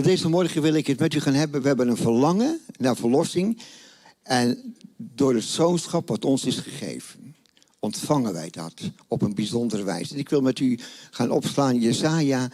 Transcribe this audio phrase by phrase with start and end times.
[0.00, 1.62] Deze morgen wil ik het met u gaan hebben.
[1.62, 3.62] We hebben een verlangen naar verlossing.
[4.22, 7.34] En door het zoonschap wat ons is gegeven,
[7.78, 8.74] ontvangen wij dat
[9.08, 10.12] op een bijzondere wijze.
[10.12, 10.78] En ik wil met u
[11.10, 12.50] gaan opslaan Jesaja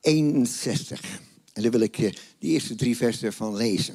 [0.00, 1.20] 61.
[1.52, 3.94] En daar wil ik eh, de eerste drie versen van lezen.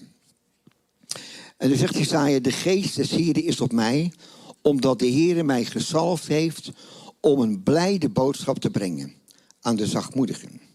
[1.57, 4.13] En dan zegt Jesaja, de geest des Heren is op mij,
[4.61, 6.71] omdat de Heer mij gezalfd heeft
[7.19, 9.13] om een blijde boodschap te brengen
[9.61, 10.68] aan de zachtmoedigen.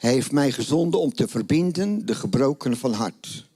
[0.00, 3.46] Hij heeft mij gezonden om te verbinden de gebrokenen van hart.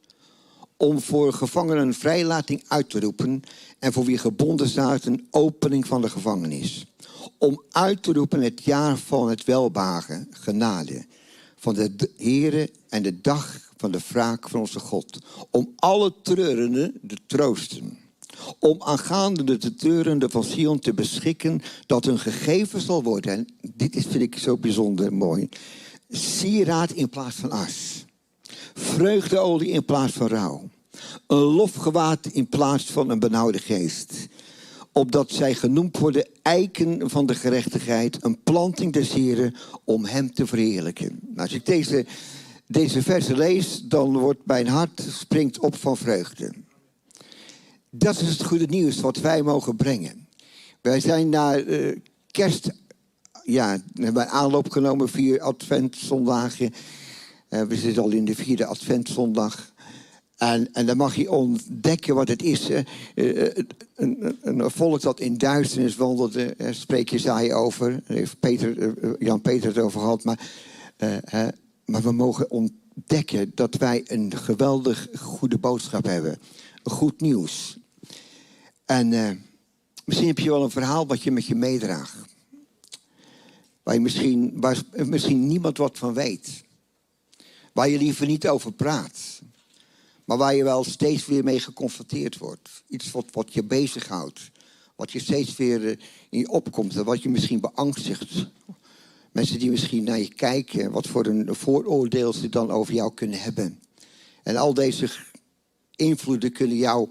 [0.76, 3.42] Om voor gevangenen vrijlating uit te roepen
[3.78, 6.86] en voor wie gebonden staat een opening van de gevangenis.
[7.38, 11.06] Om uit te roepen het jaar van het welbagen, genade,
[11.56, 15.18] van de Here en de dag van de wraak van onze God.
[15.50, 17.98] Om alle treurenden te troosten.
[18.58, 23.32] Om aangaande de treurenden van Sion te beschikken dat hun gegeven zal worden.
[23.32, 25.48] En dit is, vind ik zo bijzonder mooi.
[26.16, 28.04] Sieraad in plaats van as.
[28.74, 30.68] Vreugdeolie in plaats van rouw.
[31.26, 34.28] Een lofgewaad in plaats van een benauwde geest.
[34.92, 38.24] Opdat zij genoemd worden eiken van de gerechtigheid.
[38.24, 41.18] Een planting des Heren om hem te verheerlijken.
[41.20, 42.06] Nou, als ik deze,
[42.66, 46.52] deze versen lees, dan wordt mijn hart springt op van vreugde.
[47.90, 50.28] Dat is het goede nieuws wat wij mogen brengen.
[50.80, 51.96] Wij zijn naar uh,
[52.30, 52.70] kerst
[53.44, 56.72] ja, we hebben aanloop genomen, vier adventzondagen.
[57.50, 59.72] Uh, we zitten al in de vierde adventzondag.
[60.36, 62.70] En, en dan mag je ontdekken wat het is.
[62.70, 62.80] Uh,
[63.94, 67.90] een, een, volk dat in duisternis wandelde, uh, spreek je saai over.
[67.90, 70.24] Daar heeft Peter, Jan Peter het over gehad.
[70.24, 70.38] Maar,
[71.84, 76.38] maar we mogen ontdekken dat wij een geweldig goede boodschap hebben.
[76.82, 77.78] Goed nieuws.
[78.84, 79.08] En
[80.04, 82.33] misschien heb je wel een verhaal wat je met je meedraagt.
[83.84, 86.64] Waar, misschien, waar misschien niemand wat van weet.
[87.72, 89.40] Waar je liever niet over praat.
[90.24, 92.82] Maar waar je wel steeds weer mee geconfronteerd wordt.
[92.88, 94.50] Iets wat, wat je bezighoudt.
[94.96, 95.96] Wat je steeds weer eh,
[96.30, 96.96] in je opkomt.
[96.96, 98.46] En wat je misschien beangstigt.
[99.32, 100.90] Mensen die misschien naar je kijken.
[100.90, 103.80] Wat voor een vooroordeel ze dan over jou kunnen hebben.
[104.42, 105.10] En al deze
[105.96, 107.08] invloeden kunnen jou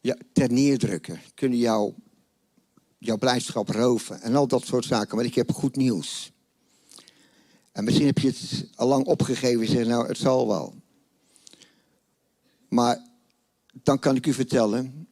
[0.00, 1.20] ja, ter neerdrukken.
[1.34, 1.92] Kunnen jou
[2.98, 5.16] jouw blijdschap roven en al dat soort zaken.
[5.16, 6.32] Maar ik heb goed nieuws.
[7.72, 10.74] En misschien heb je het al lang opgegeven en zeg nou, het zal wel.
[12.68, 13.06] Maar
[13.82, 15.08] dan kan ik u vertellen,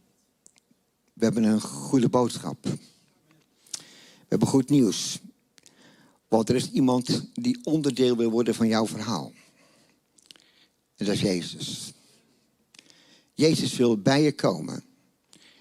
[1.13, 2.65] we hebben een goede boodschap.
[2.65, 5.19] We hebben goed nieuws.
[6.29, 9.33] Want er is iemand die onderdeel wil worden van jouw verhaal.
[10.97, 11.93] En dat is Jezus.
[13.35, 14.85] Jezus wil bij je komen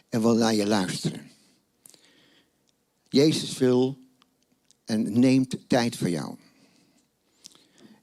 [0.10, 1.32] en wil naar je luisteren.
[3.14, 3.98] Jezus wil
[4.86, 6.36] en neemt tijd voor jou.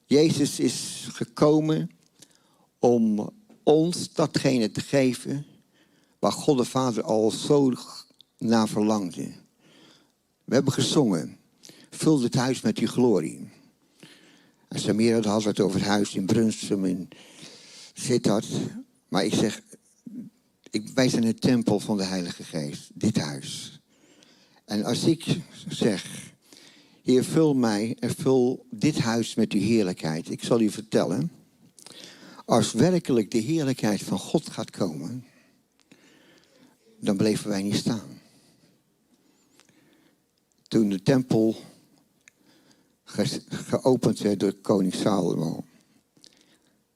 [0.05, 1.91] Jezus is gekomen
[2.79, 3.31] om
[3.63, 5.47] ons datgene te geven
[6.19, 7.73] waar God de Vader al zo
[8.39, 9.33] naar verlangde.
[10.45, 11.37] We hebben gezongen,
[11.91, 13.49] vul het huis met je glorie.
[14.69, 17.09] En Samira had het over het huis in Brunsum, in
[17.93, 18.49] Sittard.
[19.09, 19.63] Maar ik zeg,
[20.71, 23.80] ik, wij zijn een tempel van de Heilige Geest, dit huis.
[24.71, 25.37] En als ik
[25.69, 26.33] zeg,
[27.03, 30.31] Heer, vul mij en vul dit huis met uw heerlijkheid.
[30.31, 31.33] Ik zal u vertellen,
[32.45, 35.25] als werkelijk de heerlijkheid van God gaat komen,
[37.01, 38.21] dan bleven wij niet staan.
[40.69, 41.57] Toen de tempel
[43.49, 45.65] geopend werd door koning Salomo.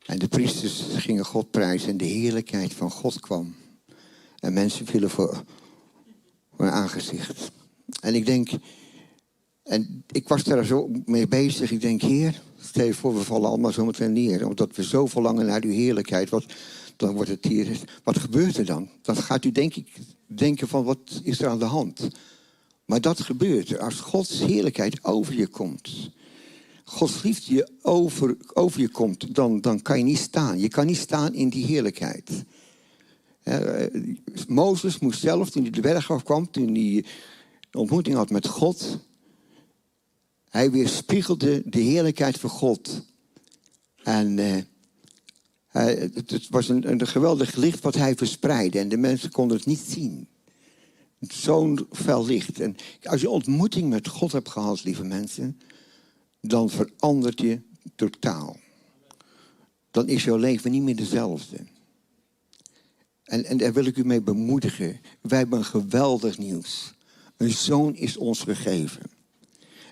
[0.07, 3.55] En de priesters gingen God prijzen en de heerlijkheid van God kwam.
[4.39, 5.45] En mensen vielen voor
[6.57, 7.53] hun aangezicht.
[8.01, 8.51] En ik denk,
[9.63, 11.71] en ik was daar zo mee bezig.
[11.71, 14.47] Ik denk, Heer, stel je voor, we vallen allemaal zo meteen neer.
[14.47, 16.29] Omdat we zo verlangen naar uw heerlijkheid.
[16.31, 16.45] Wat,
[16.97, 17.79] dan wordt het hier.
[18.03, 18.89] Wat gebeurt er dan?
[19.03, 19.89] Dan gaat u, denk ik,
[20.27, 22.09] denken van wat is er aan de hand?
[22.85, 26.11] Maar dat gebeurt er als Gods heerlijkheid over je komt.
[26.85, 30.59] Gods liefde je over, over je komt, dan, dan kan je niet staan.
[30.59, 32.45] Je kan niet staan in die heerlijkheid.
[34.49, 37.05] Mozes moest zelf, toen hij de berg afkwam, toen hij
[37.79, 38.99] ontmoeting had met God.
[40.49, 43.05] Hij weerspiegelde de heerlijkheid van God.
[44.03, 44.39] En
[45.69, 48.79] hij, het was een, een geweldig licht wat hij verspreidde.
[48.79, 50.29] En de mensen konden het niet zien.
[51.21, 52.61] Zo'n fel licht.
[52.61, 55.61] En als je ontmoeting met God hebt gehad, lieve mensen,
[56.41, 57.61] dan verandert je
[57.95, 58.57] totaal.
[59.91, 61.57] Dan is jouw leven niet meer dezelfde.
[63.25, 65.01] En, en daar wil ik u mee bemoedigen.
[65.21, 66.94] Wij hebben een geweldig nieuws.
[67.45, 69.03] Een zoon is ons gegeven.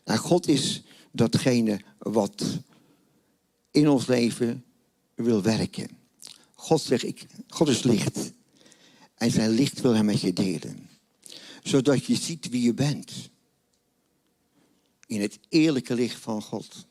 [0.05, 2.45] En God is datgene wat
[3.71, 4.65] in ons leven
[5.15, 5.89] wil werken.
[6.55, 8.33] God zegt, ik, God is licht.
[9.15, 10.91] En zijn licht wil hij met je delen.
[11.63, 13.13] Zodat je ziet wie je bent.
[15.07, 16.87] In het eerlijke licht van God.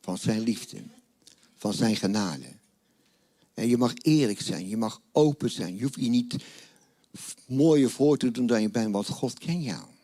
[0.00, 0.82] Van zijn liefde.
[1.56, 2.48] Van zijn genade.
[3.54, 4.68] En je mag eerlijk zijn.
[4.68, 5.76] Je mag open zijn.
[5.76, 6.36] Je hoeft je niet
[7.46, 8.92] mooier voor te doen dan je bent.
[8.92, 9.94] Want God kent jou.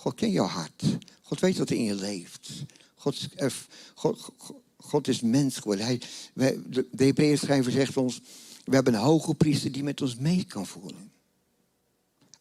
[0.00, 0.82] God kent jouw hart.
[1.22, 2.50] God weet wat er in je leeft.
[2.94, 3.28] God,
[3.94, 4.30] God,
[4.76, 5.84] God is mens geworden.
[5.84, 6.00] Hij,
[6.34, 8.20] wij, de Hebreeën schrijver zegt ons,
[8.64, 11.12] we hebben een hoge priester die met ons mee kan voelen.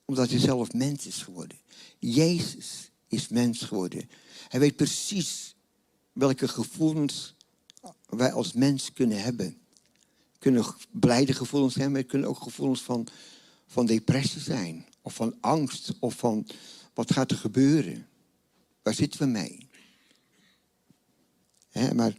[0.05, 1.57] Omdat hij zelf mens is geworden.
[1.99, 4.09] Jezus is mens geworden.
[4.47, 5.55] Hij weet precies
[6.13, 7.35] welke gevoelens
[8.09, 9.57] wij als mens kunnen hebben.
[10.37, 13.07] Kunnen blijde gevoelens hebben, maar kunnen ook gevoelens van,
[13.67, 14.85] van depressie zijn.
[15.01, 16.47] Of van angst, of van
[16.99, 18.07] wat gaat er gebeuren.
[18.81, 19.67] Waar zitten we mee?
[21.93, 22.13] maar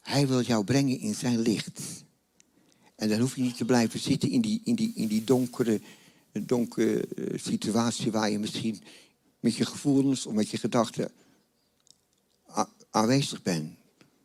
[0.00, 1.80] hij wil jou brengen in zijn licht.
[2.94, 5.80] En dan hoef je niet te blijven zitten in die, in die, in die donkere,
[6.32, 8.82] donkere eh, situatie waar je misschien
[9.40, 11.10] met je gevoelens of met je gedachten
[12.90, 13.76] aanwezig bent.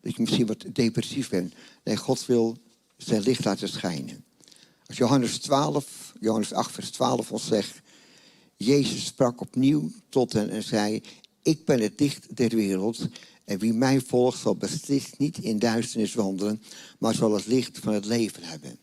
[0.02, 1.54] Dat je misschien wat depressief bent.
[1.84, 2.58] Nee, God wil
[2.98, 4.26] zijn licht laten schijnen.
[4.86, 7.82] Als Johannes 12, Johannes 8, vers 12 ons zegt,
[8.64, 11.02] Jezus sprak opnieuw tot hen en zei,
[11.42, 13.08] ik ben het licht der wereld.
[13.44, 16.62] En wie mij volgt zal beslist niet in duisternis wandelen,
[17.00, 18.80] maar zal het licht van het leven hebben.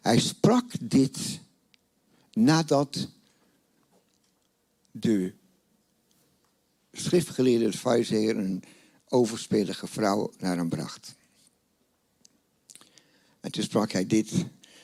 [0.00, 1.40] Hij sprak dit
[2.32, 3.08] nadat
[4.90, 5.32] de
[6.92, 8.62] schriftgeleerde fariseer een
[9.08, 11.14] overspelige vrouw naar hem bracht.
[13.40, 14.32] En toen sprak hij dit.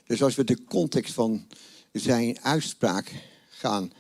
[0.07, 1.47] Dus als we de context van
[1.93, 3.13] zijn uitspraak
[3.49, 3.93] gaan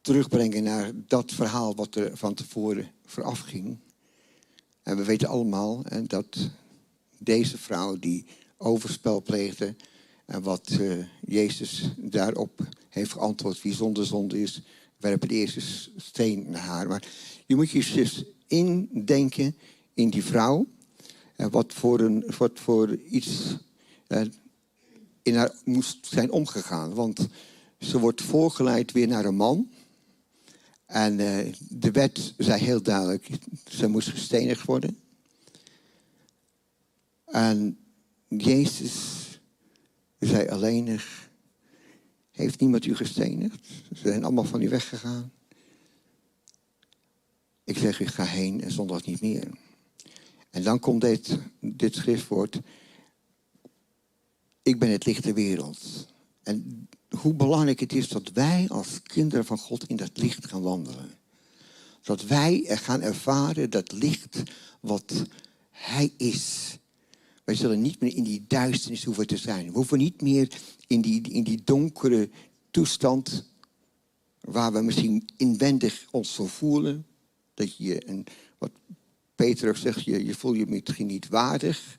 [0.00, 3.78] terugbrengen naar dat verhaal wat er van tevoren vooraf ging,
[4.82, 6.50] en we weten allemaal hè, dat
[7.18, 8.26] deze vrouw die
[8.56, 9.74] overspel pleegde.
[10.24, 14.62] En wat uh, Jezus daarop heeft geantwoord, wie zonder zonde is,
[14.96, 15.60] werpen de eerste
[15.96, 16.88] steen naar haar.
[16.88, 17.08] Maar
[17.46, 19.56] je moet je dus indenken
[19.94, 20.66] in die vrouw.
[21.36, 23.56] En wat voor, een, wat voor iets
[24.08, 24.22] uh,
[25.22, 26.94] in haar moest zijn omgegaan.
[26.94, 27.28] Want
[27.78, 29.70] ze wordt voorgeleid weer naar een man.
[30.90, 33.28] En uh, de wet zei heel duidelijk,
[33.68, 34.98] ze moest gestenigd worden.
[37.24, 37.78] En
[38.28, 38.94] Jezus
[40.18, 41.30] zei alleenig,
[42.30, 43.66] heeft niemand u gestenigd?
[43.66, 45.32] Ze zijn allemaal van u weggegaan.
[47.64, 49.48] Ik zeg u, ga heen en zondag niet meer.
[50.50, 52.60] En dan komt dit, dit schriftwoord.
[54.62, 56.08] Ik ben het licht der wereld.
[56.42, 60.62] En hoe belangrijk het is dat wij als kinderen van God in dat licht gaan
[60.62, 61.10] wandelen.
[62.02, 64.42] Dat wij gaan ervaren dat licht
[64.80, 65.24] wat
[65.70, 66.78] Hij is.
[67.44, 69.66] Wij zullen niet meer in die duisternis hoeven te zijn.
[69.66, 70.52] We hoeven niet meer
[70.86, 72.30] in die, in die donkere
[72.70, 73.48] toestand
[74.40, 77.06] waar we misschien inwendig ons zo voelen.
[77.54, 78.24] Dat je,
[78.58, 78.70] wat
[79.34, 81.98] Peter zegt, je, je voelt je misschien niet waardig.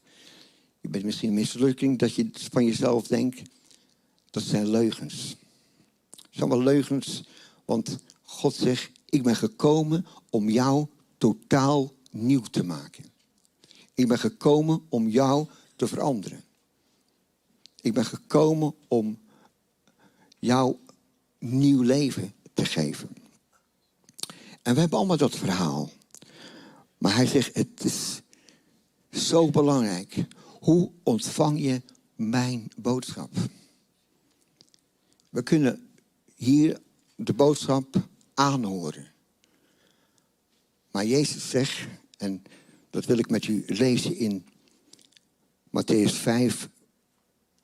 [0.82, 3.42] Je bent misschien een mislukking dat je van jezelf denkt.
[4.32, 5.36] Dat zijn leugens.
[6.10, 7.24] Dat zijn wel leugens,
[7.66, 10.88] want God zegt, ik ben gekomen om jou
[11.18, 13.06] totaal nieuw te maken.
[13.94, 16.44] Ik ben gekomen om jou te veranderen.
[17.82, 19.20] Ik ben gekomen om
[20.40, 20.76] jou
[21.40, 23.10] nieuw leven te geven.
[24.62, 25.90] En we hebben allemaal dat verhaal.
[26.98, 28.22] Maar hij zegt, het is
[29.12, 30.26] zo belangrijk.
[30.60, 31.82] Hoe ontvang je
[32.16, 33.30] mijn boodschap?
[35.32, 35.90] We kunnen
[36.36, 36.80] hier
[37.16, 39.08] de boodschap aanhoren.
[40.92, 42.44] Maar Jezus zegt, en
[42.90, 44.46] dat wil ik met u lezen in
[45.68, 46.70] Matthäus 5,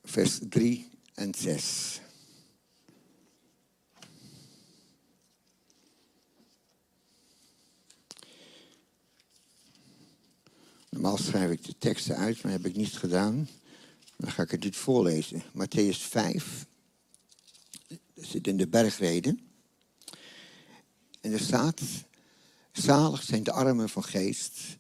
[0.03, 2.01] vers 3 en 6.
[10.89, 13.47] Normaal schrijf ik de teksten uit, maar heb ik niet gedaan.
[14.17, 15.43] Dan ga ik het dit voorlezen.
[15.43, 16.65] Matthäus 5,
[18.17, 19.39] dat zit in de bergreden.
[21.21, 21.81] En er staat,
[22.71, 24.77] zalig zijn de armen van geest,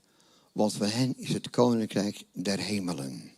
[0.51, 3.31] want van hen is het koninkrijk der hemelen.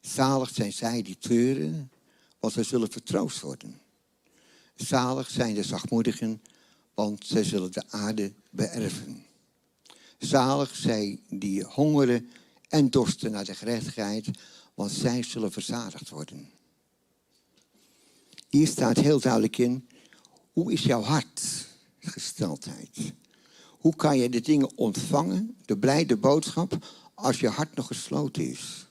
[0.00, 1.90] Zalig zijn zij die treuren,
[2.40, 3.80] want zij zullen vertroost worden.
[4.74, 6.42] Zalig zijn de zachtmoedigen,
[6.94, 9.24] want zij zullen de aarde beërven.
[10.18, 12.30] Zalig zij die hongeren
[12.68, 14.30] en dorsten naar de gerechtigheid,
[14.74, 16.50] want zij zullen verzadigd worden.
[18.48, 19.88] Hier staat heel duidelijk in,
[20.52, 23.12] hoe is jouw hartgesteldheid?
[23.68, 26.78] Hoe kan je de dingen ontvangen, de blijde boodschap,
[27.20, 28.86] als je hart nog gesloten is.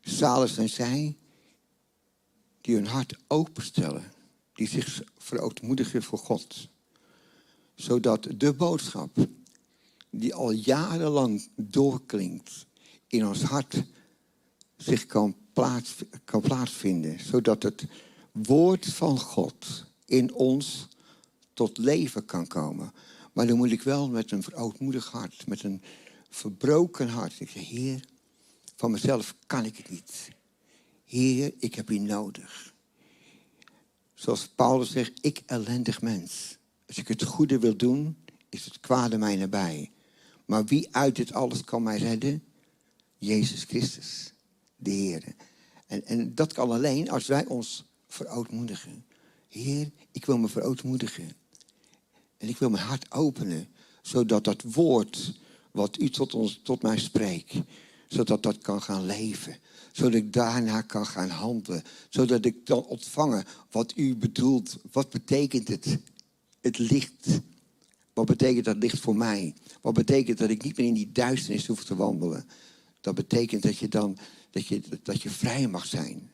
[0.00, 1.16] Zalig zijn zij
[2.60, 4.12] die hun hart openstellen,
[4.52, 6.68] die zich verootmoedigen voor God.
[7.74, 9.28] Zodat de boodschap
[10.10, 12.66] die al jarenlang doorklinkt
[13.06, 13.84] in ons hart
[14.76, 15.94] zich kan, plaats,
[16.24, 17.20] kan plaatsvinden.
[17.20, 17.86] Zodat het
[18.32, 20.88] woord van God in ons
[21.52, 22.92] tot leven kan komen.
[23.32, 25.82] Maar dan moet ik wel met een verootmoedig hart, met een
[26.30, 27.40] verbroken hart.
[27.40, 28.04] Ik zeg, Heer,
[28.76, 30.28] van mezelf kan ik het niet.
[31.04, 32.74] Heer, ik heb u nodig.
[34.14, 36.56] Zoals Paulus zegt, ik ellendig mens.
[36.86, 38.16] Als ik het goede wil doen,
[38.48, 39.92] is het kwade mij nabij.
[40.44, 42.44] Maar wie uit dit alles kan mij redden?
[43.18, 44.32] Jezus Christus,
[44.76, 45.24] de Heer.
[45.86, 49.04] En, en dat kan alleen als wij ons verootmoedigen.
[49.48, 51.32] Heer, ik wil me verootmoedigen.
[52.36, 53.68] En ik wil mijn hart openen,
[54.02, 55.38] zodat dat woord
[55.70, 57.54] wat u tot, ons, tot mij spreekt,
[58.08, 59.56] zodat dat kan gaan leven.
[59.92, 61.82] Zodat ik daarna kan gaan handelen.
[62.08, 64.76] Zodat ik dan ontvangen wat u bedoelt.
[64.92, 65.98] Wat betekent het?
[66.60, 67.40] Het licht.
[68.12, 69.54] Wat betekent dat licht voor mij?
[69.80, 72.48] Wat betekent dat ik niet meer in die duisternis hoef te wandelen?
[73.00, 74.18] Dat betekent dat je dan
[75.02, 76.30] dat je, vrij mag zijn.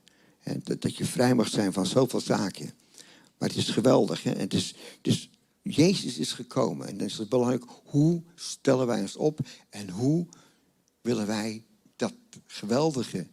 [0.63, 2.71] Dat, dat je vrij mag zijn van zoveel zaken.
[3.39, 4.23] Maar het is geweldig.
[4.23, 4.31] Hè?
[4.31, 5.31] Het is, dus
[5.63, 6.89] Jezus is gekomen.
[6.89, 10.27] En dan is het belangrijk, hoe stellen wij ons op en hoe
[11.01, 11.65] willen wij
[11.97, 12.15] dat
[12.47, 13.27] geweldige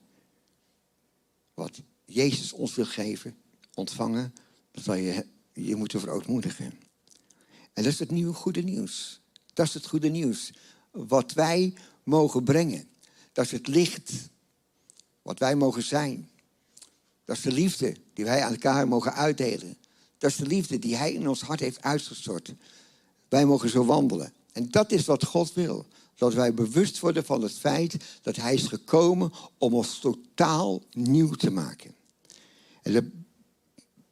[1.53, 3.38] wat Jezus ons wil geven,
[3.74, 4.34] ontvangen,
[4.72, 6.65] dat zal je je moeten verootmoedigen.
[7.74, 9.22] En dat is het nieuwe goede nieuws.
[9.53, 10.53] Dat is het goede nieuws.
[10.91, 12.89] Wat wij mogen brengen.
[13.31, 14.12] Dat is het licht.
[15.30, 16.30] Wat wij mogen zijn.
[17.26, 19.78] Dat is de liefde die wij aan elkaar mogen uitdelen.
[20.18, 22.54] Dat is de liefde die Hij in ons hart heeft uitgestort.
[23.28, 24.34] Wij mogen zo wandelen.
[24.52, 25.86] En dat is wat God wil.
[26.16, 31.32] Dat wij bewust worden van het feit dat Hij is gekomen om ons totaal nieuw
[31.32, 31.96] te maken.
[32.82, 33.12] En de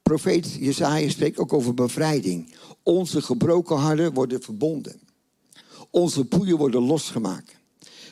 [0.01, 2.53] profeet Jezaja spreekt ook over bevrijding.
[2.83, 4.99] Onze gebroken harten worden verbonden.
[5.89, 7.55] Onze boeien worden losgemaakt.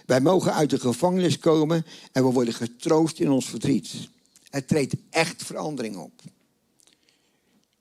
[0.05, 4.09] Wij mogen uit de gevangenis komen en we worden getroost in ons verdriet.
[4.49, 6.21] Er treedt echt verandering op.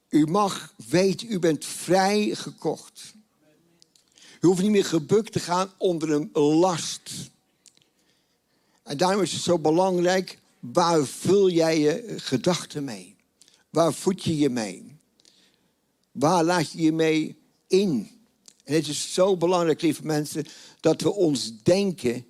[0.09, 3.15] U mag weten, u bent vrij gekocht.
[4.41, 7.11] U hoeft niet meer gebukt te gaan onder een last.
[8.83, 13.17] En daarom is het zo belangrijk, waar vul jij je gedachten mee?
[13.71, 14.97] Waar voed je je mee?
[16.13, 18.14] Waar laat je je mee in?
[18.65, 20.45] En het is zo belangrijk, lieve mensen,
[20.81, 22.27] dat we ons denken,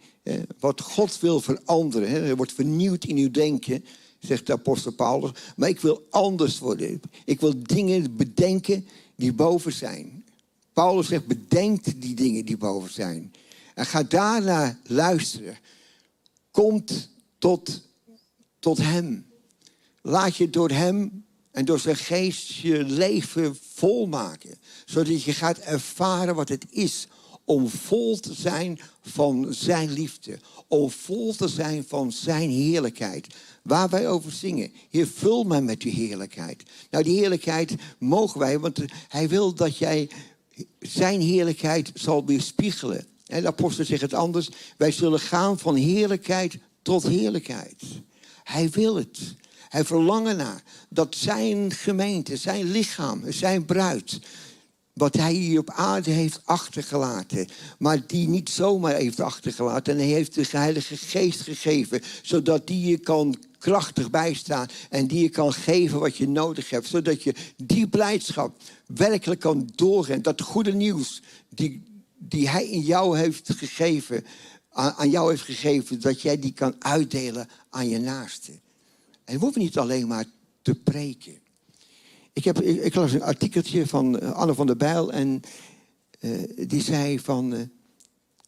[0.58, 2.08] wat God wil veranderen.
[2.08, 3.84] Er wordt vernieuwd in uw denken
[4.26, 5.30] zegt de apostel Paulus.
[5.56, 7.00] Maar ik wil anders worden.
[7.24, 8.86] Ik wil dingen bedenken
[9.16, 10.24] die boven zijn.
[10.72, 13.32] Paulus zegt, bedenk die dingen die boven zijn.
[13.74, 15.58] En ga daarna luisteren.
[16.50, 17.82] Komt tot,
[18.58, 19.26] tot hem.
[20.02, 24.58] Laat je door hem en door zijn geest je leven volmaken.
[24.84, 27.06] Zodat je gaat ervaren wat het is
[27.44, 30.38] om vol te zijn van zijn liefde.
[30.68, 33.26] Om vol te zijn van zijn heerlijkheid
[33.62, 34.72] waar wij over zingen.
[34.90, 36.62] Heer, vul mij met uw heerlijkheid.
[36.90, 40.10] Nou, die heerlijkheid mogen wij, want hij wil dat jij
[40.78, 43.06] zijn heerlijkheid zal weerspiegelen.
[43.26, 44.50] En de apostel zegt het anders.
[44.76, 47.82] Wij zullen gaan van heerlijkheid tot heerlijkheid.
[48.44, 49.18] Hij wil het.
[49.74, 54.20] Hij verlangt naar dat zijn gemeente, zijn lichaam, zijn bruid,
[54.92, 57.48] wat hij hier op aarde heeft achtergelaten.
[57.78, 59.92] Maar die niet zomaar heeft achtergelaten.
[59.92, 62.02] En hij heeft de Heilige Geest gegeven.
[62.22, 64.66] Zodat die je kan krachtig bijstaan.
[64.90, 66.86] En die je kan geven wat je nodig hebt.
[66.86, 70.22] Zodat je die blijdschap werkelijk kan doorgaan.
[70.22, 71.82] Dat goede nieuws die,
[72.18, 74.24] die hij in jou heeft gegeven.
[74.70, 76.00] Aan, jou heeft gegeven.
[76.00, 78.62] Dat jij die kan uitdelen aan je naasten.
[79.24, 80.24] En we hoeven niet alleen maar
[80.62, 81.38] te preken.
[82.32, 85.40] Ik, heb, ik, las een artikeltje van eh, Anne van der Bijl en
[86.20, 87.62] uh, die zei van, uh,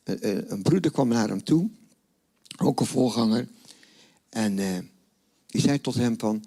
[0.04, 1.70] een broeder kwam naar hem toe,
[2.56, 3.48] ook een voorganger,
[4.28, 4.56] en
[5.46, 6.44] die zei tot hem van,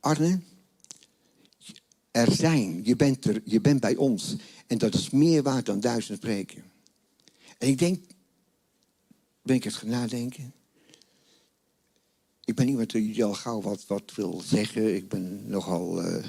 [0.00, 0.40] Arne,
[2.10, 4.36] er zijn, je bent, er, je bent bij ons
[4.66, 6.64] en dat is meer waard dan duizend spreken.
[7.58, 8.04] En ik denk,
[9.42, 10.52] ben ik eens gaan nadenken,
[12.46, 14.94] ik ben iemand die al gauw wat, wat wil zeggen.
[14.94, 16.24] Ik ben nogal, uh,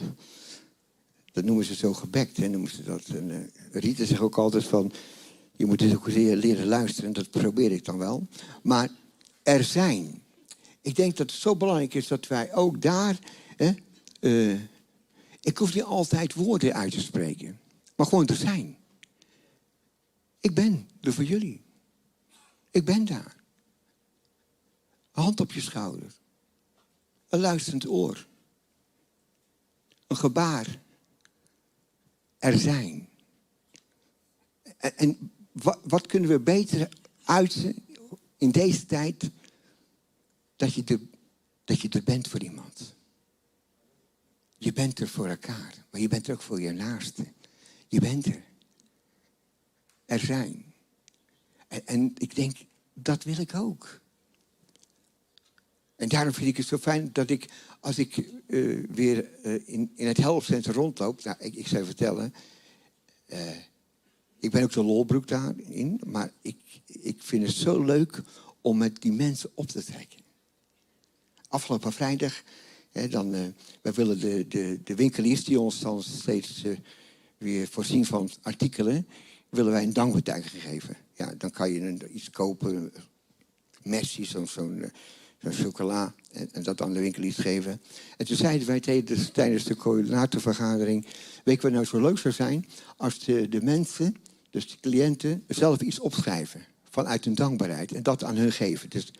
[1.32, 2.38] dat noemen ze zo gebekt.
[2.38, 3.08] Hè, noemen ze dat.
[3.08, 3.38] En, uh,
[3.72, 4.92] Rita zegt ook altijd van,
[5.56, 7.08] je moet dus ook leren luisteren.
[7.08, 8.28] En dat probeer ik dan wel.
[8.64, 8.90] Maar
[9.44, 10.22] er zijn.
[10.82, 13.20] Ik denk dat het zo belangrijk is dat wij ook daar...
[13.56, 13.72] Hè,
[14.20, 14.60] uh,
[15.42, 17.60] ik hoef niet altijd woorden uit te spreken.
[17.96, 18.78] Maar gewoon te zijn.
[20.40, 21.62] Ik ben er voor jullie.
[22.72, 23.37] Ik ben daar.
[25.18, 26.14] Hand op je schouder.
[27.30, 28.28] Een luisterend oor.
[30.08, 30.82] Een gebaar.
[32.38, 33.10] Er zijn.
[34.78, 35.32] En,
[35.84, 36.90] wat, kunnen we beter
[37.24, 37.86] uiten
[38.38, 39.30] in deze tijd
[40.56, 41.00] dat je, er,
[41.64, 42.96] dat je er bent voor iemand?
[44.58, 47.26] Je bent er voor elkaar, maar je bent er ook voor je naaste.
[47.88, 48.44] Je bent er.
[50.06, 50.74] Er zijn.
[51.68, 52.58] En, en ik denk,
[52.94, 54.06] dat wil ik ook.
[55.98, 57.50] En daarom vind ik het zo fijn dat ik,
[57.80, 61.24] als ik uh, weer uh, in, in het helpcentrum rondloop...
[61.24, 62.34] Nou, ik, ik zou vertellen...
[63.28, 63.40] Uh,
[64.40, 68.22] ik ben ook de lolbroek daarin, maar ik, ik vind het zo leuk
[68.62, 70.20] om met die mensen op te trekken.
[71.48, 72.44] Afgelopen vrijdag,
[72.92, 73.32] hè, dan,
[73.82, 76.64] wij willen de, de, de winkeliers die ons dan steeds
[77.38, 79.08] weer voorzien van artikelen,
[79.50, 80.98] willen wij een dankbetuiging geven.
[81.14, 82.94] Ja, dan kan je iets kopen,
[83.82, 84.48] Messi, zo'n
[85.42, 87.82] zo'n eh, zo chocola, en, en, dat aan de winkeliers geven.
[88.18, 91.06] En toen zeiden wij tijdens, tijdens de coördinatorvergadering,
[91.44, 92.66] weet je wat nou zo leuk zou zijn,
[92.98, 94.16] als de, mensen
[94.50, 98.90] dus de cliënten zelf iets opschrijven vanuit hun dankbaarheid en dat aan hun geven.
[98.90, 99.12] Dus,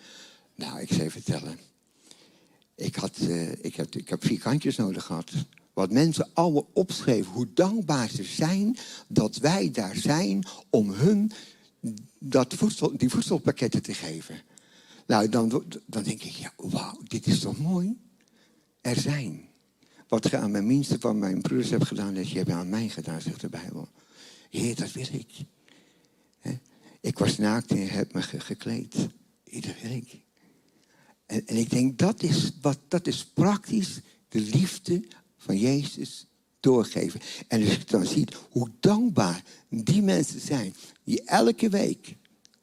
[0.56, 1.60] nou, ik zou vertellen.
[2.76, 5.32] Ik, had, uh, ik, heb, ik heb vier kantjes nodig gehad.
[5.74, 11.32] Wat mensen allemaal opschreven, hoe dankbaar ze zijn dat wij daar zijn om hun
[12.20, 14.42] dat voedsel, die voedselpakketten te geven.
[15.08, 15.50] Nou, dan,
[15.86, 17.98] dan denk ik, ja, wauw, dit is toch mooi?
[18.82, 19.50] Er zijn.
[20.08, 22.90] Wat je aan mijn minste van mijn broers hebt gedaan, dat je hebt aan mij
[22.90, 23.90] gedaan, zegt de Bijbel.
[24.50, 25.32] Heer, dat wil ik.
[27.02, 28.96] Ik was naakt en je hebt me gekleed.
[29.44, 30.26] Dat wil ik.
[31.26, 34.00] En, ik denk, dat is, wat, dat is praktisch
[34.30, 35.04] de liefde
[35.38, 36.28] van Jezus
[36.60, 37.20] doorgeven.
[37.48, 42.16] En als je dan ziet hoe dankbaar die mensen zijn, die elke week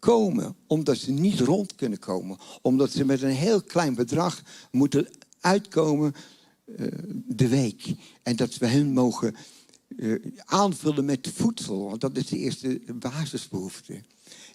[0.05, 5.09] komen omdat ze niet rond kunnen komen, omdat ze met een heel klein bedrag moeten
[5.41, 6.15] uitkomen
[6.67, 6.87] uh,
[7.27, 7.95] de week.
[8.23, 9.35] En dat we hen mogen
[9.97, 11.89] uh, aanvullen met voedsel.
[11.89, 14.03] Want dat is de eerste basisbehoefte.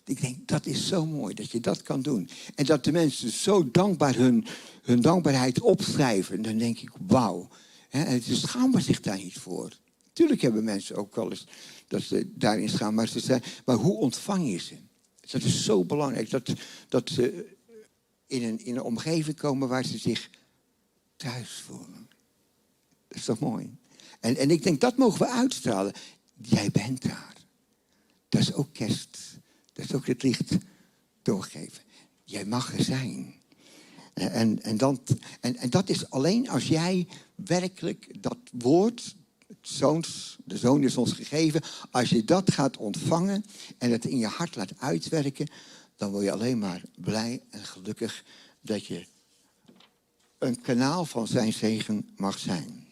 [0.05, 2.29] Ik denk, dat is zo mooi dat je dat kan doen.
[2.55, 4.45] En dat de mensen zo dankbaar hun,
[4.83, 6.41] hun dankbaarheid opschrijven.
[6.41, 7.47] Dan denk ik, wauw.
[7.89, 9.71] En ze schamen zich daar niet voor.
[10.13, 11.47] Tuurlijk hebben mensen ook wel eens
[11.87, 12.95] dat ze daarin schamen.
[12.95, 14.75] Maar, ze zijn, maar hoe ontvang je ze?
[15.31, 16.29] Dat is zo belangrijk.
[16.29, 16.53] Dat,
[16.87, 17.55] dat ze
[18.27, 20.29] in een, in een omgeving komen waar ze zich
[21.15, 22.09] thuis voelen.
[23.07, 23.77] Dat is toch mooi?
[24.19, 25.93] En, en ik denk, dat mogen we uitstralen.
[26.41, 27.35] Jij bent daar.
[28.29, 29.17] Dat is ook kerst.
[29.73, 30.57] Dat is ook het licht
[31.21, 31.83] doorgeven.
[32.23, 33.33] Jij mag er zijn.
[34.13, 34.99] En, en, dan,
[35.39, 39.15] en, en dat is alleen als jij werkelijk dat woord,
[40.43, 43.45] de zoon is ons gegeven, als je dat gaat ontvangen
[43.77, 45.47] en het in je hart laat uitwerken,
[45.95, 48.23] dan word je alleen maar blij en gelukkig
[48.61, 49.05] dat je
[50.37, 52.89] een kanaal van zijn zegen mag zijn.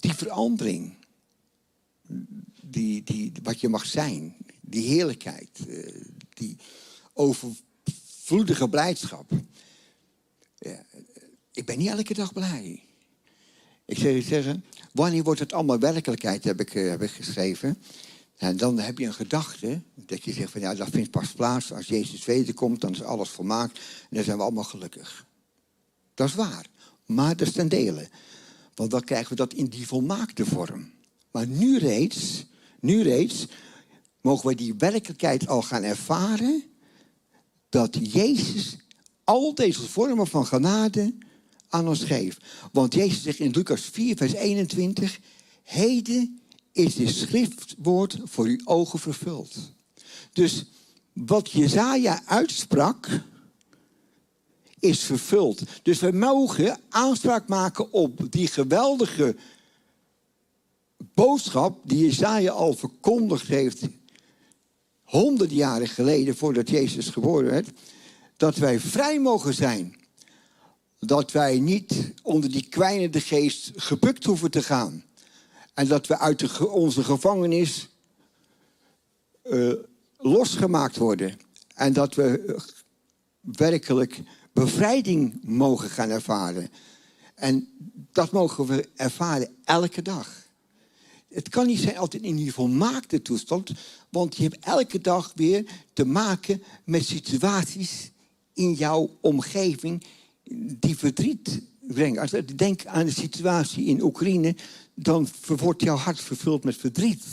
[0.00, 0.94] die verandering,
[2.62, 6.56] die, die, wat je mag zijn, die heerlijkheid, eh, die
[7.12, 9.30] overvloedige blijdschap.
[10.58, 10.84] Ja,
[11.54, 12.82] ik ben niet elke dag blij.
[13.84, 17.82] Ik zou je zeggen, wanneer wordt het allemaal werkelijkheid, heb ik, eh, heb ik geschreven.
[18.36, 21.72] En dan heb je een gedachte dat je zegt van ja, dat vindt pas plaats
[21.72, 25.26] als Jezus wederkomt, dan is alles volmaakt en dan zijn we allemaal gelukkig.
[26.14, 26.66] Dat is waar,
[27.06, 28.08] maar dat is ten dele.
[28.74, 30.92] Want dan krijgen we dat in die volmaakte vorm.
[31.30, 32.46] Maar nu reeds,
[32.80, 33.46] nu reeds
[34.20, 36.64] mogen we die werkelijkheid al gaan ervaren
[37.68, 38.76] dat Jezus
[39.24, 41.14] al deze vormen van genade
[41.74, 42.38] aan ons geeft.
[42.72, 45.20] Want Jezus zegt in Lucas 4, vers 21,
[45.62, 46.40] heden
[46.72, 49.72] is de schriftwoord voor uw ogen vervuld.
[50.32, 50.64] Dus
[51.12, 53.08] wat Jezaja uitsprak,
[54.78, 55.62] is vervuld.
[55.82, 59.36] Dus we mogen aanspraak maken op die geweldige
[61.14, 63.86] boodschap die Jezaja al verkondigd heeft
[65.02, 67.68] honderden jaren geleden voordat Jezus geboren werd,
[68.36, 70.03] dat wij vrij mogen zijn.
[71.06, 75.04] Dat wij niet onder die kwijnende geest gebukt hoeven te gaan.
[75.74, 77.88] En dat we uit onze gevangenis
[79.44, 79.72] uh,
[80.16, 81.38] losgemaakt worden.
[81.74, 82.56] En dat we
[83.40, 84.20] werkelijk
[84.52, 86.70] bevrijding mogen gaan ervaren.
[87.34, 87.68] En
[88.12, 90.42] dat mogen we ervaren elke dag.
[91.28, 93.70] Het kan niet zijn altijd in die volmaakte toestand,
[94.08, 98.10] want je hebt elke dag weer te maken met situaties
[98.52, 100.04] in jouw omgeving
[100.78, 102.20] die verdriet brengen.
[102.20, 104.56] Als ik denk aan de situatie in Oekraïne,
[104.94, 107.24] dan wordt jouw hart vervuld met verdriet.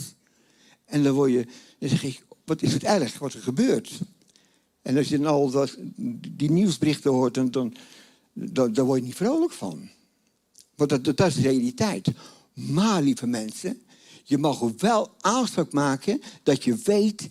[0.86, 1.48] En dan, word je,
[1.80, 4.00] dan zeg ik, wat is het erg wat er gebeurt?
[4.82, 5.68] En als je dan al
[6.28, 7.74] die nieuwsberichten hoort, dan, dan,
[8.74, 9.90] dan, word je niet vrolijk van.
[10.76, 12.08] Want dat, dat, is de realiteit.
[12.54, 13.82] Maar, lieve mensen,
[14.24, 17.28] je mag wel aanspraak maken dat je weet,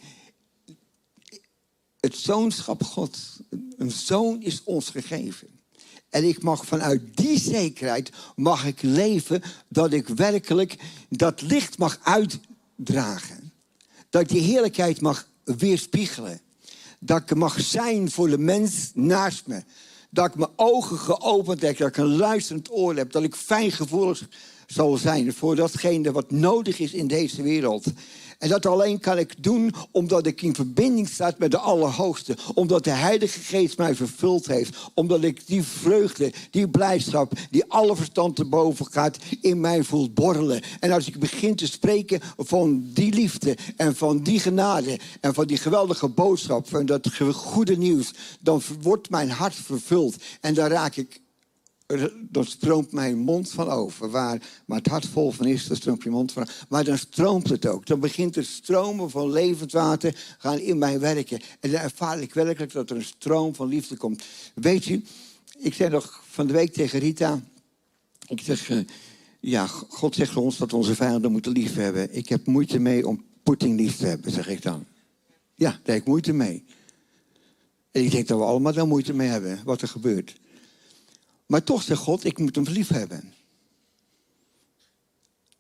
[2.01, 3.41] het zoonschap God,
[3.77, 5.60] een zoon is ons gegeven.
[6.11, 10.77] En ik mag vanuit die zekerheid mag ik leven dat ik werkelijk
[11.09, 13.53] dat licht mag uitdragen.
[14.11, 16.41] Dat die heerlijkheid mag weerspiegelen.
[16.99, 19.63] Dat ik mag zijn voor de mens naast me.
[20.11, 23.13] Dat ik mijn ogen geopend heb, dat ik een luisterend oor heb.
[23.13, 24.29] Dat ik fijngevoelig
[24.67, 27.87] zal zijn voor datgene wat nodig is in deze wereld.
[28.41, 32.37] En dat alleen kan ik doen omdat ik in verbinding sta met de Allerhoogste.
[32.55, 34.77] Omdat de Heilige Geest mij vervuld heeft.
[34.95, 40.15] Omdat ik die vreugde, die blijdschap, die alle verstand te boven gaat, in mij voelt
[40.15, 40.63] borrelen.
[40.81, 45.47] En als ik begin te spreken van die liefde en van die genade en van
[45.47, 50.17] die geweldige boodschap, van dat goede nieuws, dan wordt mijn hart vervuld.
[50.41, 51.21] En dan raak ik
[52.31, 54.11] dan stroomt mijn mond van over.
[54.11, 57.49] Waar maar het hart vol van is, dan stroomt je mond van Maar dan stroomt
[57.49, 57.87] het ook.
[57.87, 61.41] Dan begint het stromen van levend water gaan in mij werken.
[61.61, 64.23] En dan ervaar ik werkelijk dat er een stroom van liefde komt.
[64.55, 65.03] Weet je,
[65.59, 67.41] ik zei nog van de week tegen Rita...
[68.31, 68.81] Ik zeg, uh,
[69.41, 72.17] ja, God zegt ons dat we onze vijanden moeten lief hebben.
[72.17, 74.85] Ik heb moeite mee om Poetin lief te hebben, zeg ik dan.
[75.55, 76.65] Ja, daar heb ik moeite mee.
[77.91, 80.35] En ik denk dat we allemaal daar moeite mee hebben, wat er gebeurt.
[81.51, 83.33] Maar toch zegt God, ik moet hem lief hebben.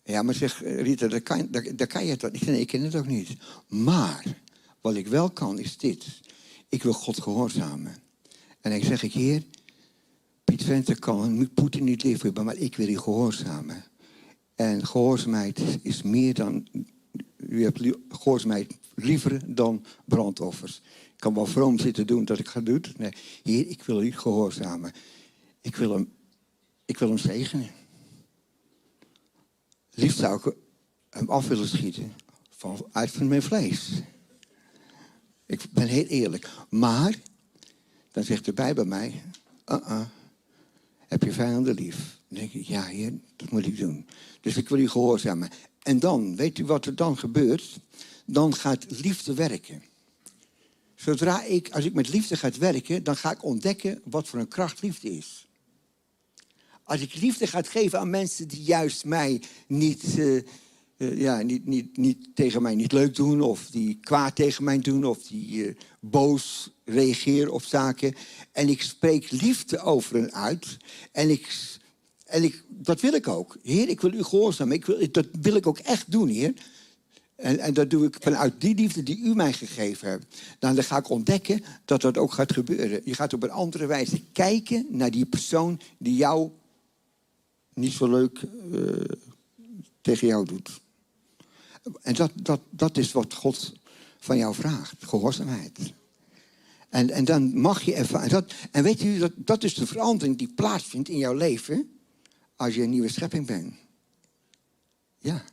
[0.02, 2.46] Ja, maar zeg Rita, dat kan, dat, kan je toch niet.
[2.46, 3.36] Nee, ik ken het ook niet.
[3.68, 4.24] Maar
[4.80, 6.20] wat ik wel kan is dit.
[6.68, 7.96] Ik wil God gehoorzamen.
[8.60, 9.42] En dan zeg ik, Heer,
[10.44, 13.84] Piet Venter kan Poetin niet lief hebben, maar ik wil u gehoorzamen.
[14.54, 16.66] En gehoorzaamheid is meer dan.
[17.36, 20.80] U hebt gehoorzaamheid liever dan brandoffers.
[21.12, 22.84] Ik kan wel vroom zitten doen dat ik ga doen.
[22.96, 24.92] Nee, Heer, ik wil u gehoorzamen.
[25.60, 26.12] Ik wil hem,
[26.84, 27.70] ik wil hem zegenen.
[29.90, 30.54] Liefst zou ik
[31.10, 32.12] hem af willen schieten
[32.50, 33.90] van, uit van mijn vlees.
[35.46, 36.50] Ik ben heel eerlijk.
[36.68, 37.18] Maar,
[38.12, 39.22] dan zegt de Bijbel mij,
[39.66, 40.00] uh-uh,
[40.98, 42.18] heb je vijanden lief?
[42.28, 44.06] Dan denk ik, ja heer, dat moet ik doen.
[44.40, 45.50] Dus ik wil u gehoorzamen.
[45.82, 47.80] En dan, weet u wat er dan gebeurt?
[48.24, 49.82] Dan gaat liefde werken.
[50.94, 54.48] Zodra ik, als ik met liefde ga werken, dan ga ik ontdekken wat voor een
[54.48, 55.48] kracht liefde is.
[56.90, 60.42] Als ik liefde ga geven aan mensen die juist mij niet, uh,
[60.96, 64.78] uh, ja, niet, niet, niet tegen mij niet leuk doen, of die kwaad tegen mij
[64.78, 68.14] doen, of die uh, boos reageren op zaken.
[68.52, 70.76] En ik spreek liefde over hen uit.
[71.12, 71.78] En ik,
[72.24, 73.56] en ik, dat wil ik ook.
[73.62, 74.76] Heer, ik wil u gehoorzamen.
[74.76, 76.52] Ik wil, dat wil ik ook echt doen, Heer.
[77.36, 80.40] En, en, dat doe ik vanuit die liefde die u mij gegeven hebt.
[80.60, 83.00] Nou, dan ga ik ontdekken dat dat ook gaat gebeuren.
[83.04, 86.50] Je gaat op een andere wijze kijken naar die persoon die jou
[87.80, 89.04] niet zo leuk uh,
[90.00, 90.80] tegen jou doet.
[92.02, 93.72] En dat, dat, dat is wat God
[94.18, 95.78] van jou vraagt, gehoorzaamheid.
[96.88, 98.28] En, en dan mag je ervaren.
[98.28, 101.90] Dat, en weet u, dat, dat is de verandering die plaatsvindt in jouw leven
[102.56, 103.74] als je een nieuwe schepping bent.
[105.18, 105.44] Ja.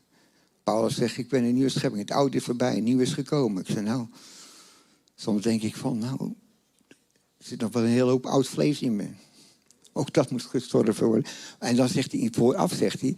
[0.63, 2.01] Paulus zegt, ik ben een nieuwe schepping.
[2.01, 3.61] Het oude is voorbij, een nieuw is gekomen.
[3.61, 4.07] Ik zeg, nou,
[5.15, 6.33] soms denk ik van, nou,
[7.37, 9.09] er zit nog wel een hele hoop oud vlees in me.
[9.97, 11.31] Ook dat moet gestorven worden.
[11.59, 13.17] En dan zegt hij, vooraf zegt hij,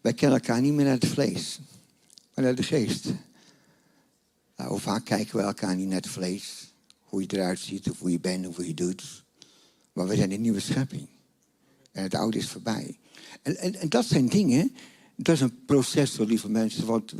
[0.00, 1.60] wij kennen elkaar niet meer naar het vlees,
[2.34, 3.04] maar naar de geest.
[4.56, 6.72] Nou, hoe vaak kijken we elkaar niet naar het vlees?
[7.00, 9.24] Hoe je eruit ziet, of hoe je bent, of hoe je doet.
[9.92, 11.06] Maar we zijn een nieuwe schepping.
[11.92, 12.98] En het oude is voorbij.
[13.42, 14.74] En, en, en dat zijn dingen,
[15.16, 16.86] dat is een proces, lieve mensen.
[16.86, 17.14] Want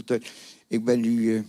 [0.66, 1.42] ik ben nu, uh,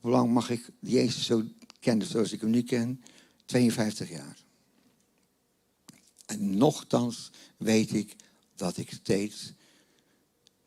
[0.00, 1.42] hoe lang mag ik Jezus zo
[1.80, 3.02] kennen zoals ik hem nu ken?
[3.44, 4.46] 52 jaar.
[6.28, 8.16] En nochtans weet ik
[8.54, 9.52] dat ik steeds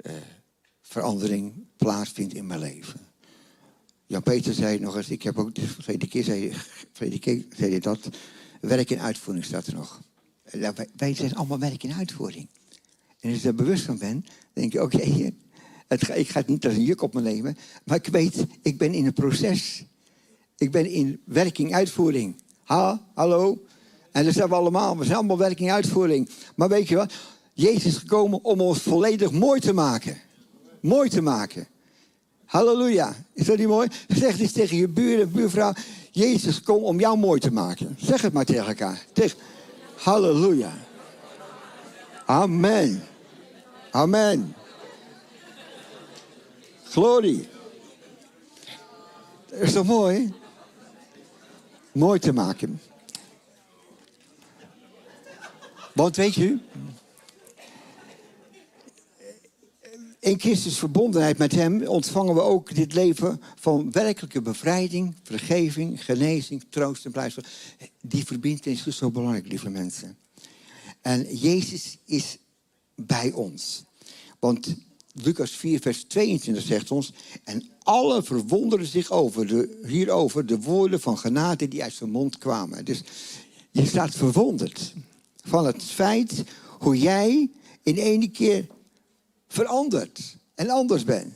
[0.06, 0.14] uh,
[0.82, 3.00] verandering plaatsvindt in mijn leven.
[4.06, 6.54] Jan-Peter zei nog eens, ik heb ook de tweede keer zei,
[6.92, 8.10] tweede keer zei dat,
[8.62, 10.02] werk in uitvoering staat er nog.
[10.44, 12.48] Wij, wij zijn allemaal werk in uitvoering.
[13.20, 15.02] En als je daar bewust van bent, denk je, oké,
[16.14, 18.94] ik ga het niet als een juk op me nemen, maar ik weet, ik ben
[18.94, 19.86] in een proces.
[20.58, 22.42] Ik ben in werking, uitvoering.
[22.64, 23.66] Ha, hallo,
[24.12, 24.98] en dat zijn we allemaal.
[24.98, 26.30] We zijn allemaal werking uitvoering.
[26.56, 27.14] Maar weet je wat?
[27.54, 30.18] Jezus is gekomen om ons volledig mooi te maken.
[30.80, 31.68] Mooi te maken.
[32.46, 33.16] Halleluja.
[33.34, 33.88] Is dat niet mooi?
[34.08, 35.74] Zeg eens tegen je buur buurvrouw.
[36.12, 37.96] Jezus komt om jou mooi te maken.
[38.00, 39.06] Zeg het maar tegen elkaar.
[39.14, 39.38] Tegen...
[39.96, 40.74] Halleluja.
[42.26, 43.04] Amen.
[43.92, 44.56] Amen.
[46.84, 47.48] Glorie.
[49.50, 50.34] Is toch mooi?
[51.92, 52.82] Mooi te maken.
[56.02, 56.58] Want weet je,
[60.20, 66.64] in Christus verbondenheid met Hem ontvangen we ook dit leven van werkelijke bevrijding, vergeving, genezing,
[66.70, 67.46] troost en blijdschap.
[68.02, 70.18] Die verbindenis is zo belangrijk, lieve mensen.
[71.02, 72.38] En Jezus is
[72.96, 73.84] bij ons.
[74.40, 74.76] Want
[75.14, 77.14] Lucas 4, vers 22 zegt ons...
[77.44, 82.38] en alle verwonderen zich over de, hierover de woorden van genade die uit zijn mond
[82.38, 82.86] kwamen.
[82.86, 83.04] Dus
[83.72, 84.94] je staat verwonderd
[85.42, 86.44] van het feit
[86.80, 87.50] hoe jij
[87.84, 88.68] in één keer
[89.48, 91.34] verandert en anders bent.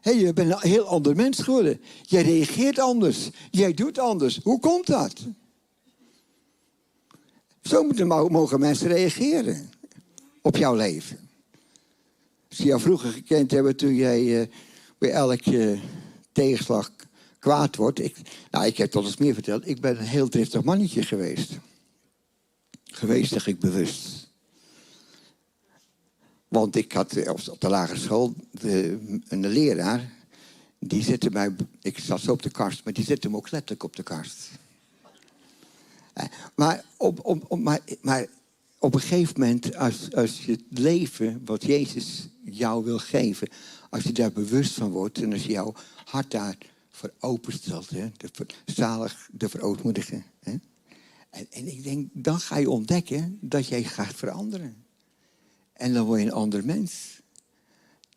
[0.00, 1.80] Je bent een heel ander mens geworden.
[2.02, 3.30] Jij reageert anders.
[3.50, 4.40] Jij doet anders.
[4.42, 5.12] Hoe komt dat?
[7.62, 9.70] Zo moeten, mogen mensen reageren
[10.42, 11.18] op jouw leven.
[12.48, 14.46] Als jou vroeger gekend hebben toen jij uh,
[14.98, 15.78] bij elke
[16.32, 16.90] tegenslag
[17.38, 18.00] kwaad wordt.
[18.00, 18.16] Ik,
[18.50, 19.68] nou, ik heb tot eens meer verteld.
[19.68, 21.52] Ik ben een heel driftig mannetje geweest.
[23.04, 24.28] Geweest, ik bewust.
[26.48, 30.12] Want ik had eh, op de lagere school de, een leraar.
[30.78, 31.54] Die zette mij.
[31.82, 34.50] Ik zat zo op de kast, maar die zette me ook letterlijk op de kast.
[36.12, 38.26] Eh, maar op, op, op, maar, maar
[38.78, 43.48] op een gegeven moment, als, als je het leven wat Jezus jou wil geven,
[43.90, 48.46] als je daar bewust van wordt en als je jouw hart daarvoor openstelt, hè, de
[48.64, 50.24] zalig, de verootmoedigen.
[51.34, 54.84] En, en ik denk, dan ga je ontdekken dat jij gaat veranderen.
[55.72, 57.20] En dan word je een ander mens.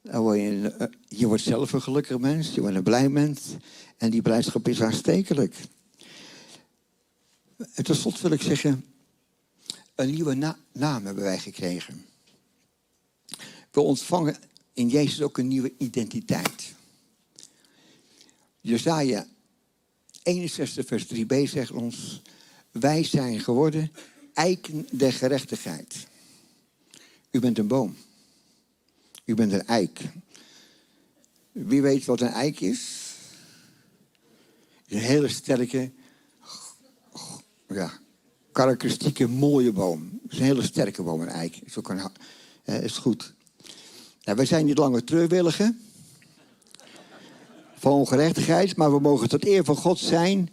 [0.02, 3.42] Dan word je, eh, je wordt zelf een gelukkig mens, je wordt een blij mens.
[3.98, 5.56] En die blijdschap is aanstekelijk.
[7.74, 8.86] En tot slot wil ik zeggen,
[9.96, 12.06] een nieuwe naam hebben wij gekregen.
[13.72, 14.38] We ontvangen
[14.74, 16.74] in Jezus ook een nieuwe identiteit.
[18.62, 19.28] Jezaja
[20.24, 22.22] 61 vers 3b zegt ons,
[22.80, 23.92] wij zijn geworden
[24.34, 26.08] eiken der gerechtigheid.
[27.32, 27.96] U bent een boom.
[29.26, 30.00] U bent een eik.
[31.52, 33.06] Wie weet wat een eik is?
[34.88, 35.92] Een hele sterke,
[37.68, 38.00] ja,
[38.52, 40.20] karakteristieke, mooie boom.
[40.24, 41.60] Het is een hele sterke boom, een eik.
[41.66, 41.78] Is,
[42.66, 43.34] uh, is goed.
[44.24, 45.82] Nou, wij zijn niet langer treurwilligen
[47.76, 50.50] van ongerechtigheid, maar we mogen tot eer van God zijn.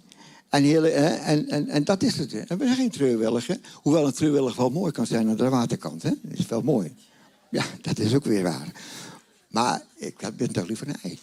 [0.55, 2.35] En, hele, en, en, en dat is het.
[2.35, 3.63] En we zijn geen treurwilligen.
[3.73, 6.03] Hoewel een treurwillig wel mooi kan zijn aan de waterkant.
[6.03, 6.11] Hè?
[6.23, 6.95] Dat is wel mooi.
[7.51, 8.73] Ja, dat is ook weer waar.
[9.49, 11.21] Maar ik ben toch liever een eik.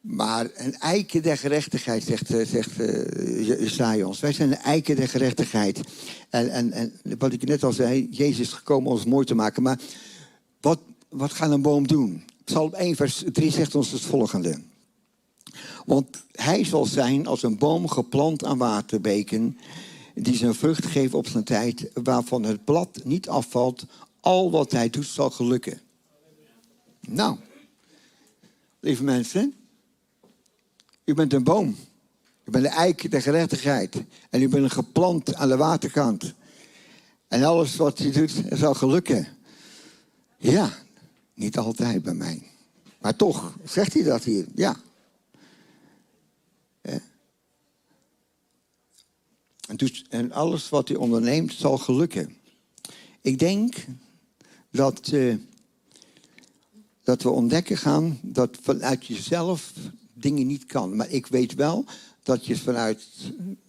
[0.00, 4.20] Maar een eiken der gerechtigheid, zegt, eh, zegt ons.
[4.20, 5.80] Wij zijn een eiken der gerechtigheid.
[6.30, 9.62] En, en, en wat ik net al zei, Jezus is gekomen ons mooi te maken.
[9.62, 9.80] Maar
[10.60, 12.24] wat, wat gaat een boom doen?
[12.44, 14.58] Psalm 1, vers 3 zegt ons het volgende.
[15.86, 19.58] Want hij zal zijn als een boom geplant aan waterbeken,
[20.14, 23.84] die zijn vrucht geeft op zijn tijd, waarvan het blad niet afvalt.
[24.20, 25.80] Al wat hij doet zal gelukken.
[27.00, 27.36] Nou,
[28.80, 29.54] lieve mensen,
[31.04, 31.76] u bent een boom.
[32.44, 34.02] U bent de eik der gerechtigheid.
[34.30, 36.34] En u bent geplant aan de waterkant.
[37.28, 39.26] En alles wat u doet zal gelukken.
[40.38, 40.72] Ja,
[41.34, 42.42] niet altijd bij mij.
[43.00, 44.46] Maar toch zegt hij dat hier.
[44.54, 44.76] Ja.
[49.68, 52.36] En, dus, en alles wat hij onderneemt zal gelukken.
[53.20, 53.74] Ik denk
[54.70, 55.36] dat, uh,
[57.02, 59.72] dat we ontdekken gaan dat vanuit jezelf
[60.12, 60.96] dingen niet kan.
[60.96, 61.84] Maar ik weet wel
[62.22, 63.06] dat je vanuit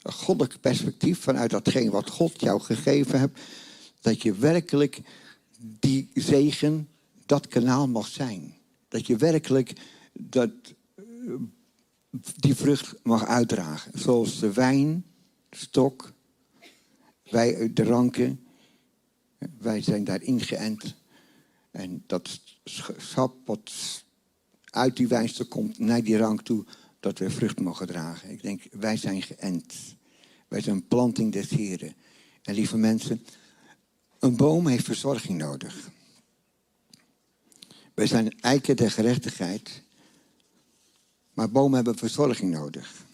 [0.04, 3.39] goddelijk perspectief, vanuit datgene wat God jou gegeven hebt,
[4.01, 5.01] dat je werkelijk
[5.60, 6.89] die zegen,
[7.25, 8.54] dat kanaal mag zijn.
[8.88, 9.73] Dat je werkelijk
[10.13, 10.51] dat,
[12.36, 13.99] die vrucht mag uitdragen.
[13.99, 15.06] Zoals de wijn,
[15.51, 16.13] stok,
[17.23, 18.45] wij uit de ranken,
[19.58, 20.95] wij zijn daar ingeënt.
[21.71, 22.39] En dat
[22.97, 23.71] sap wat
[24.63, 26.65] uit die wijnstok komt naar die rank toe,
[26.99, 28.32] dat we vrucht mogen dragen.
[28.32, 29.95] Ik denk, wij zijn geënt.
[30.47, 31.95] Wij zijn planting des Heren.
[32.41, 33.25] En lieve mensen,
[34.19, 35.89] een boom heeft verzorging nodig.
[37.93, 39.84] Wij zijn eiken der gerechtigheid.
[41.36, 43.06] Maar bomen hebben verzorging nodig.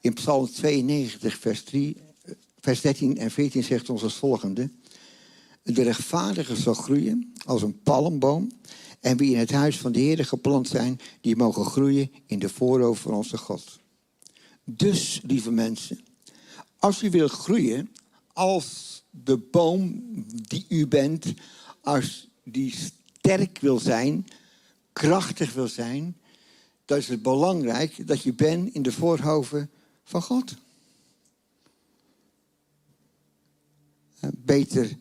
[0.00, 1.96] In Psalm 92, vers, 3,
[2.60, 4.70] vers 13 en 14 zegt ons als volgende.
[5.62, 8.50] De rechtvaardige zal groeien als een palmboom
[9.00, 12.48] en wie in het huis van de Heer geplant zijn, die mogen groeien in de
[12.48, 13.78] voorhoofd van onze God.
[14.64, 16.00] Dus, lieve mensen,
[16.78, 17.90] als u wilt groeien
[18.32, 21.34] als de boom die u bent,
[21.82, 24.26] als die sterk wil zijn,
[24.92, 26.16] krachtig wil zijn,
[26.88, 29.70] dan is het belangrijk dat je bent in de voorhoven
[30.04, 30.54] van God.
[34.36, 34.96] Beter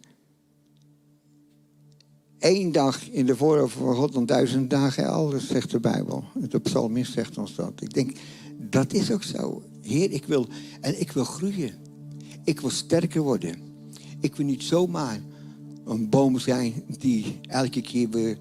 [2.40, 6.24] één dag in de voorhoven van God dan duizend dagen elders, zegt de Bijbel.
[6.50, 7.82] De psalmist zegt ons dat.
[7.82, 8.18] Ik denk,
[8.58, 9.64] dat is ook zo.
[9.82, 10.48] Heer, ik wil,
[10.82, 11.74] en ik wil groeien.
[12.44, 13.56] Ik wil sterker worden.
[14.20, 15.20] Ik wil niet zomaar
[15.86, 18.38] een boom zijn die elke keer weer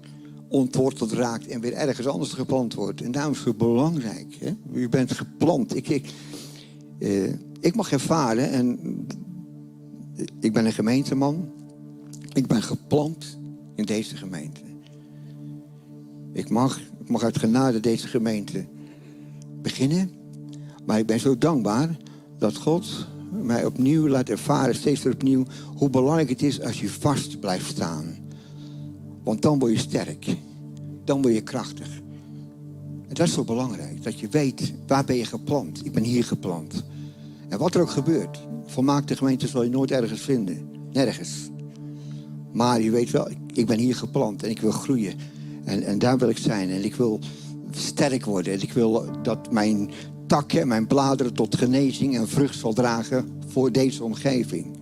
[0.49, 3.01] ontworteld raakt en weer ergens anders geplant wordt.
[3.01, 4.35] En daarom is het belangrijk.
[4.39, 4.51] Hè?
[4.73, 5.75] U bent geplant.
[5.75, 6.13] Ik, ik,
[6.99, 8.79] uh, ik mag ervaren, en
[10.39, 11.51] ik ben een gemeenteman.
[12.33, 13.37] Ik ben geplant
[13.75, 14.61] in deze gemeente.
[16.33, 18.65] Ik mag, ik mag uit genade deze gemeente
[19.61, 20.11] beginnen.
[20.85, 21.97] Maar ik ben zo dankbaar
[22.37, 25.43] dat God mij opnieuw laat ervaren, steeds opnieuw,
[25.75, 28.26] hoe belangrijk het is als je vast blijft staan.
[29.27, 30.35] Want dan word je sterk.
[31.05, 32.01] Dan word je krachtig.
[33.07, 34.03] En dat is zo belangrijk.
[34.03, 35.85] Dat je weet, waar ben je geplant?
[35.85, 36.83] Ik ben hier geplant.
[37.49, 38.47] En wat er ook gebeurt.
[38.65, 40.69] Volmaakte gemeente zal je nooit ergens vinden.
[40.91, 41.49] Nergens.
[42.53, 45.13] Maar je weet wel, ik ben hier geplant en ik wil groeien.
[45.63, 46.69] En, en daar wil ik zijn.
[46.69, 47.19] En ik wil
[47.71, 48.53] sterk worden.
[48.53, 49.89] En ik wil dat mijn
[50.27, 54.76] takken en mijn bladeren tot genezing en vrucht zal dragen voor deze omgeving.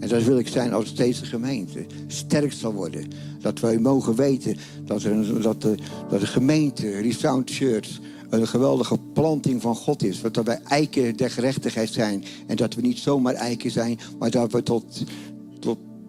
[0.00, 3.08] En dat wil ik zijn als deze gemeente sterk zal worden.
[3.40, 5.74] Dat wij mogen weten dat, er, dat, de,
[6.08, 7.98] dat de gemeente, Resound Church,
[8.30, 10.20] een geweldige planting van God is.
[10.20, 12.24] Dat wij eiken der gerechtigheid zijn.
[12.46, 15.04] En dat we niet zomaar eiken zijn, maar dat we tot,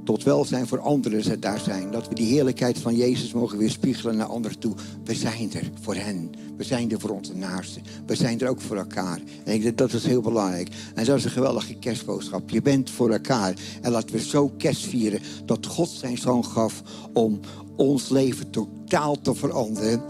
[0.03, 1.91] tot, welzijn voor anderen daar zijn.
[1.91, 4.73] Dat we die heerlijkheid van Jezus mogen weerspiegelen naar anderen toe.
[5.03, 6.29] We zijn er voor hen.
[6.57, 7.81] We zijn er voor onze naasten.
[8.05, 9.19] We zijn er ook voor elkaar.
[9.43, 10.69] En ik denk dat is heel belangrijk.
[10.95, 12.49] En dat is een geweldige kerstboodschap.
[12.49, 13.53] Je bent voor elkaar.
[13.81, 16.81] En laten we zo kerst vieren dat God zijn zoon gaf
[17.13, 17.39] om
[17.75, 20.01] ons leven totaal te veranderen.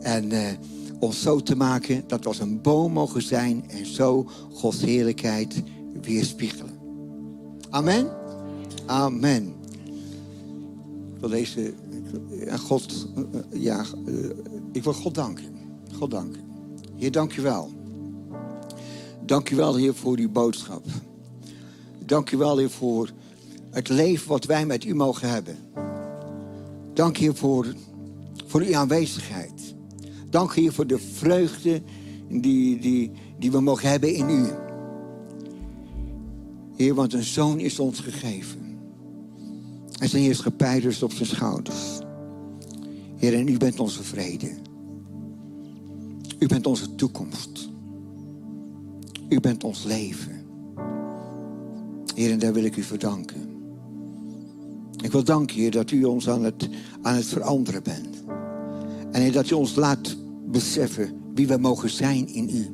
[0.00, 0.40] En uh,
[0.98, 5.62] ons zo te maken dat we als een boom mogen zijn en zo Gods heerlijkheid
[6.02, 6.74] weerspiegelen.
[7.70, 8.25] Amen.
[8.86, 9.54] Amen.
[11.14, 11.74] Ik wil deze,
[12.58, 13.08] God,
[13.52, 13.84] ja,
[14.72, 15.44] ik wil God danken.
[15.92, 16.40] God danken.
[16.96, 17.70] Heer, dank je wel.
[19.24, 20.84] Dank je wel, Heer, voor uw boodschap.
[22.06, 23.10] Dank je wel, Heer, voor
[23.70, 25.56] het leven wat wij met u mogen hebben.
[26.94, 27.74] Dank je voor,
[28.46, 29.74] voor uw aanwezigheid.
[30.30, 31.82] Dank je voor de vreugde
[32.28, 34.46] die, die, die we mogen hebben in u.
[36.76, 38.65] Heer, want een zoon is ons gegeven.
[39.98, 41.98] En zijn heerschappij rust op zijn schouders.
[43.16, 44.50] Heer, en u bent onze vrede.
[46.38, 47.68] U bent onze toekomst.
[49.28, 50.44] U bent ons leven.
[52.14, 53.54] Heer, en daar wil ik u voor danken.
[55.02, 56.68] Ik wil danken, Heer, dat u ons aan het,
[57.02, 58.24] aan het veranderen bent.
[59.12, 62.66] En dat u ons laat beseffen wie we mogen zijn in u.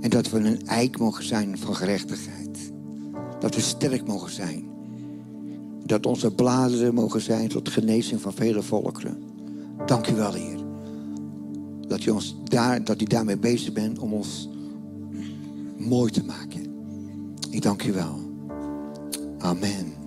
[0.00, 2.72] En dat we een eik mogen zijn van gerechtigheid.
[3.40, 4.73] Dat we sterk mogen zijn
[5.84, 9.22] dat onze bladeren mogen zijn tot genezing van vele volkeren.
[9.86, 10.58] Dank u wel, Heer.
[11.88, 14.48] Dat u, ons daar, dat u daarmee bezig bent om ons
[15.76, 16.62] mooi te maken.
[17.50, 18.18] Ik dank u wel.
[19.38, 20.03] Amen.